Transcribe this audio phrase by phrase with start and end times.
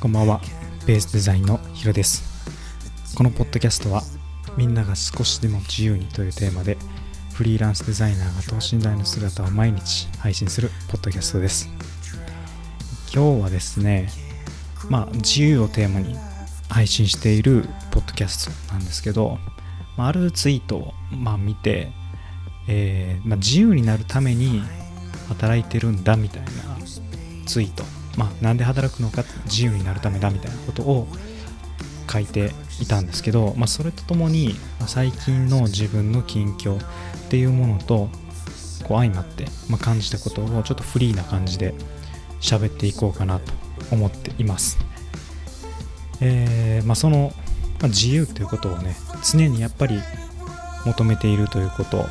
[0.00, 0.40] こんばんは。
[0.86, 2.22] ベースデザインのヒロです。
[3.16, 4.02] このポッドキャストは
[4.56, 6.78] みんなが少しでも自由にというテーマで
[7.34, 11.68] フリーランスデザイナーが等身大の姿を毎日配信するポッドキャストです。
[13.12, 14.10] 今日はですね
[14.88, 16.14] まあ自由をテーマに
[16.68, 19.38] 配信しているポッドキャストなんですけど、
[19.96, 21.90] まあ、あるツイートをまあ見て、
[22.68, 24.62] えーまあ、自由になるために
[25.28, 26.79] 働いてるんだみたいな
[27.50, 27.82] ツイート、
[28.16, 31.08] まあ、なんで働くのか自由になるためだみたいなことを
[32.10, 34.54] 書いていたんですけど、まあ、それとともに、
[34.86, 36.82] 最近の自分の近況っ
[37.28, 38.08] ていうものと
[38.84, 41.74] こう相まって、まあ、感じたことをちょっとフリーな感じで
[42.40, 43.52] 喋っていこうかなと
[43.90, 44.78] 思っています。
[46.20, 47.32] えーまあ、その、
[47.80, 48.94] ま、自由ということをね
[49.24, 50.00] 常にやっぱり
[50.84, 52.04] 求めているということ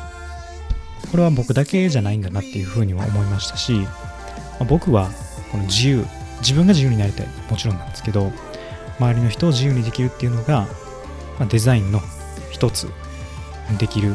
[1.10, 3.88] これは僕だけじゃないんだなっていうふうには思いましたし、ま
[4.62, 5.10] あ、僕は
[5.50, 6.06] この自由
[6.40, 8.32] 自分が自由になりたいもちろんなんですけど
[8.98, 10.66] 周りの人を自由にできるっていうのが、
[11.38, 12.00] まあ、デザインの
[12.50, 12.88] 一つ
[13.78, 14.14] できる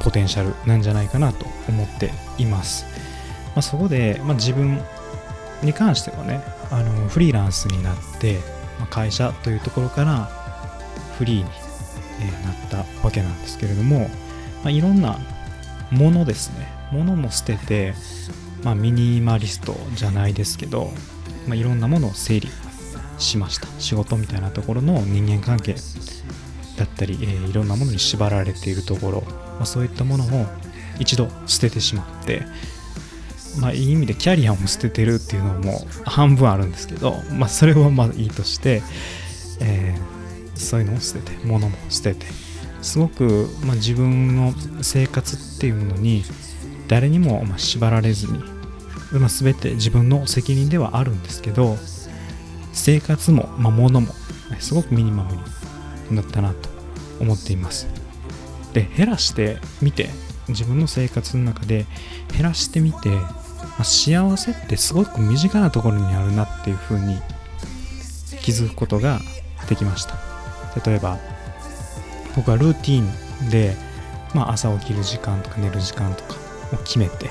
[0.00, 2.84] ポテンシャルなんじゃないかなと思っています、
[3.46, 4.80] まあ、そこで、まあ、自分
[5.62, 8.40] に関してはねあのフリーランスになって、
[8.78, 10.24] まあ、会社というところから
[11.18, 14.08] フリーに、なったわけなんですけれども、
[14.62, 15.18] まあ、いろんな
[15.90, 16.66] ものですね。
[16.90, 17.94] ものも捨てて、
[18.64, 20.90] まあ、ミニマリストじゃないですけど、
[21.46, 22.48] まあ、いろんなものを整理
[23.18, 23.68] しました。
[23.78, 25.76] 仕事みたいなところの人間関係
[26.76, 29.20] だったり、えー、いろんなものに縛られているところ、
[29.56, 30.46] まあ、そういったものを
[30.98, 32.42] 一度捨ててしまって
[33.60, 38.82] まあいい意味でキャリアも捨ててるっていうのも半分あるんですけど、まあ、それはまあいいとして、
[39.60, 42.26] えー、そういうのを捨てて物も捨てて
[42.82, 46.22] すごく、まあ、自分の生活っていうものに
[46.88, 48.38] 誰にもま縛られずに、
[49.12, 51.76] ま、全て自分の責任ではあるんですけど
[52.72, 54.12] 生活も、まあ、物も
[54.60, 55.36] すごくミニマム
[56.10, 56.68] になったなと
[57.20, 57.88] 思っています。
[58.72, 60.10] で減らしてみて
[60.48, 61.86] 自分の生活の中で
[62.32, 63.08] 減らしてみて、
[63.78, 67.18] ま、幸せってすごく身近なところにあるなっていうふうに
[68.42, 69.18] 気づくことが
[69.68, 70.16] できました。
[70.84, 71.18] 例えば
[72.36, 73.74] 僕はルーティンで、
[74.34, 77.30] まあ、朝起きる時間とか寝る時間とかを決めて。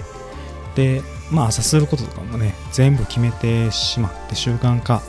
[0.75, 1.01] で、
[1.31, 5.01] まあ、朝することとかもね全部決めてしまって習慣化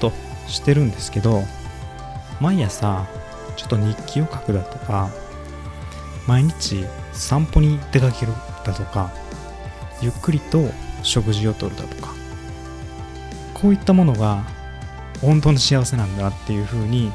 [0.00, 0.12] と
[0.46, 1.42] してるんですけど
[2.40, 3.06] 毎朝
[3.56, 5.10] ちょっと日記を書くだとか
[6.26, 8.32] 毎日散歩に出かける
[8.64, 9.10] だとか
[10.00, 10.62] ゆっくりと
[11.02, 12.12] 食事をとるだとか
[13.54, 14.44] こういったものが
[15.20, 17.10] 本当の幸せなんだっていうふうに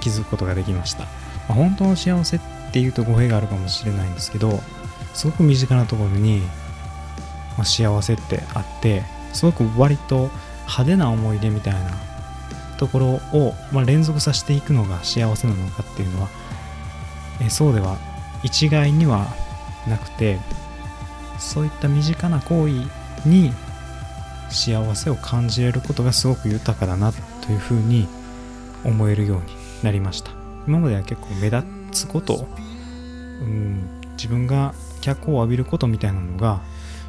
[0.00, 1.04] 気づくことができました、
[1.48, 2.40] ま、本当の幸せっ
[2.72, 4.60] ていうと語弊があるかもしれないんですけど
[5.14, 6.40] すごく身近なところに、
[7.56, 9.02] まあ、幸せってあって
[9.32, 10.30] すごく割と
[10.62, 11.80] 派手な思い出みたいな
[12.78, 13.06] ところ
[13.38, 16.28] を、まあ、連続させていくのが幸せなのかっていうのは
[17.40, 17.96] えそうでは
[18.42, 19.26] 一概には
[19.88, 20.38] なくて
[21.38, 22.84] そういった身近な行為
[23.28, 23.52] に
[24.50, 28.06] 幸せを感じれることがすごく豊かだなというふうに
[28.84, 29.44] 思えるように
[29.82, 30.30] なりました。
[30.66, 32.46] 今までは結構目立つこと
[33.40, 36.62] うん自分が脚光を浴びることみたいなのが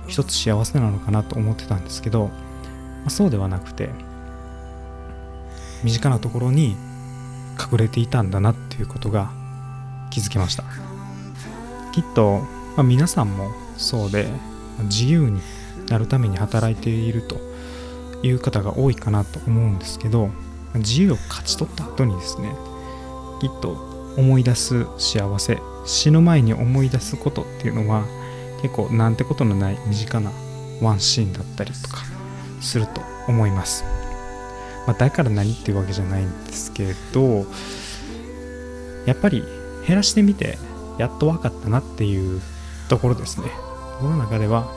[0.08, 2.34] 一つ幸せなのかなと思ってたんですけど、ま
[3.08, 3.90] あ、そうではなくて
[5.84, 6.76] 身近なところに
[7.72, 9.32] 隠れていたんだなっていうことが
[10.12, 10.64] 気づきました。
[11.94, 12.40] きっと、
[12.76, 14.28] まあ、皆さんもそうで
[14.84, 15.40] 自由に
[15.90, 17.38] なるために働いていると
[18.22, 20.30] いう方が多いかなと思うんですけど
[20.74, 22.54] 自由を勝ち取った後にですね
[23.40, 28.06] きっと思い出す幸せ死ぬ前に思い出すことっていうのは
[28.62, 30.32] 結構なんてことのない身近な
[30.82, 31.98] ワンシーンだったりとか
[32.62, 33.84] すると思います、
[34.88, 37.46] まあ、だから何っていうわけじゃないんですけど
[39.06, 39.44] やっぱり
[39.88, 40.58] 減らしてみて
[40.98, 42.42] やっと分かったなっていう
[42.90, 43.48] ところですね。
[44.02, 44.68] 僕の中では、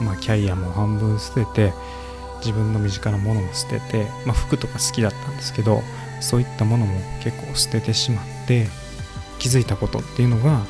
[0.00, 1.72] まあ、キャリアも半分捨てて
[2.40, 5.82] 自分の身近なものも捨てて、まあ、服とか好きだったんですけど
[6.20, 8.41] そういったものも結構捨ててしまって
[9.38, 10.64] 気づいたことっていうのが、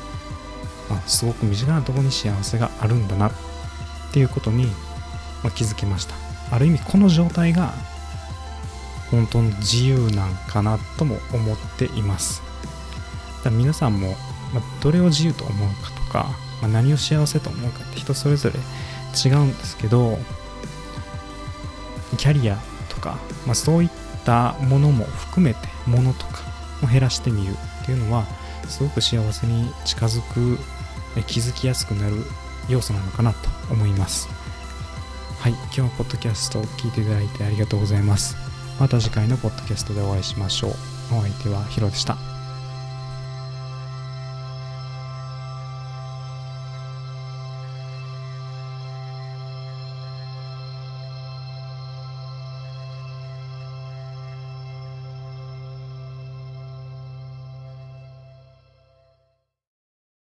[0.89, 3.31] まあ、すごく身近なところに幸せがあるんだなっ
[4.11, 4.67] ていうことに、
[5.43, 6.15] ま、気づきました。
[6.51, 7.73] ある意味この状態が
[9.11, 12.41] 本当の自由なんかなとも思っています。
[13.43, 14.15] だ皆さんも、
[14.53, 16.29] ま、どれを自由と思うかとか、
[16.61, 18.59] ま、何を幸せと思うかって人それぞれ
[19.13, 20.17] 違うんですけど
[22.17, 22.57] キャリア
[22.89, 23.89] とか、ま、そういっ
[24.25, 26.41] たものも含めてものとか
[26.81, 27.55] も減らしてみる。
[27.83, 28.25] っていうのは
[28.67, 30.57] すごく幸せに近づく
[31.27, 32.15] 気づきやすくなる
[32.69, 34.27] 要素なのかなと思います。
[35.39, 38.37] はい今日はポッドキャストを聞いていただいてありがとうございます。
[38.79, 40.71] また次回のポッドキャストでお会いしましょう。
[41.11, 42.32] お相手はヒロでした。